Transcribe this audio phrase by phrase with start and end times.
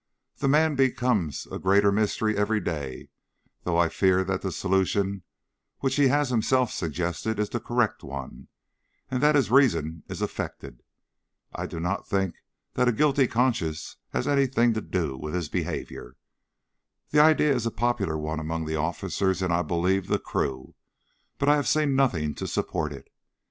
[0.37, 3.09] The man becomes a greater mystery every day,
[3.65, 5.21] though I fear that the solution
[5.81, 8.47] which he has himself suggested is the correct one,
[9.11, 10.81] and that his reason is affected.
[11.53, 12.37] I do not think
[12.73, 16.15] that a guilty conscience has anything to do with his behaviour.
[17.11, 20.73] The idea is a popular one among the officers, and, I believe, the crew;
[21.37, 23.07] but I have seen nothing to support it.